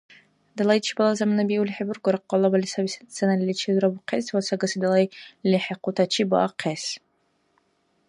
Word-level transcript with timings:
Далайчибала 0.57 1.13
замана 1.19 1.43
биули 1.49 1.75
хӀебургар, 1.77 2.15
къалабали 2.29 2.67
саби 2.73 2.91
сценаличи 2.93 3.73
дурабухъес 3.75 4.25
ва 4.33 4.41
сагаси 4.47 4.77
далай 4.83 5.05
лехӀихъутачи 5.51 6.23
баахъес. 6.29 6.83